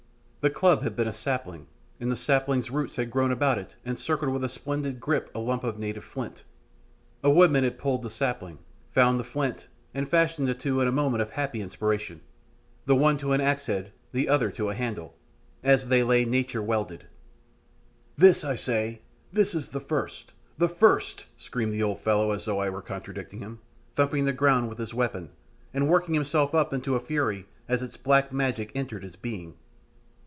The 0.41 0.49
club 0.49 0.81
had 0.81 0.95
been 0.95 1.07
a 1.07 1.13
sapling, 1.13 1.67
and 1.99 2.11
the 2.11 2.15
sapling's 2.15 2.71
roots 2.71 2.95
had 2.95 3.11
grown 3.11 3.31
about 3.31 3.63
and 3.85 3.99
circled 3.99 4.33
with 4.33 4.43
a 4.43 4.49
splendid 4.49 4.99
grip 4.99 5.29
a 5.35 5.39
lump 5.39 5.63
of 5.63 5.77
native 5.77 6.03
flint. 6.03 6.45
A 7.23 7.29
woodman 7.29 7.63
had 7.63 7.77
pulled 7.77 8.01
the 8.01 8.09
sapling, 8.09 8.57
found 8.89 9.19
the 9.19 9.23
flint, 9.23 9.67
and 9.93 10.09
fashioned 10.09 10.47
the 10.47 10.55
two 10.55 10.81
in 10.81 10.87
a 10.87 10.91
moment 10.91 11.21
of 11.21 11.29
happy 11.29 11.61
inspiration, 11.61 12.21
the 12.87 12.95
one 12.95 13.19
to 13.19 13.33
an 13.33 13.39
axe 13.39 13.67
head 13.67 13.83
and 13.85 13.91
the 14.13 14.27
other 14.27 14.49
to 14.49 14.69
a 14.69 14.73
handle, 14.73 15.13
as 15.61 15.89
they 15.89 16.01
lay 16.01 16.25
Nature 16.25 16.63
welded! 16.63 17.05
"This, 18.17 18.43
I 18.43 18.55
say, 18.55 19.03
is 19.31 19.69
the 19.69 19.79
first 19.79 20.31
the 20.57 20.67
first!" 20.69 21.25
screamed 21.37 21.73
the 21.73 21.83
old 21.83 21.99
fellow 22.01 22.31
as 22.31 22.45
though 22.45 22.57
I 22.59 22.69
were 22.71 22.81
contradicting 22.81 23.41
him, 23.41 23.59
thumping 23.95 24.25
the 24.25 24.33
ground 24.33 24.69
with 24.69 24.79
his 24.79 24.91
weapon, 24.91 25.29
and 25.71 25.87
working 25.87 26.15
himself 26.15 26.55
up 26.55 26.71
to 26.81 26.95
a 26.95 26.99
fury 26.99 27.45
as 27.69 27.83
its 27.83 27.95
black 27.95 28.33
magic 28.33 28.71
entered 28.73 29.03
his 29.03 29.15
being. 29.15 29.53